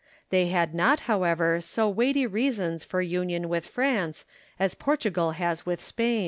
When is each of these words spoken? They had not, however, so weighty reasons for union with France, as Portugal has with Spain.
They 0.31 0.47
had 0.47 0.73
not, 0.73 1.01
however, 1.01 1.61
so 1.61 1.87
weighty 1.87 2.25
reasons 2.25 2.83
for 2.83 3.01
union 3.03 3.49
with 3.49 3.67
France, 3.67 4.25
as 4.57 4.73
Portugal 4.73 5.33
has 5.33 5.63
with 5.63 5.79
Spain. 5.79 6.19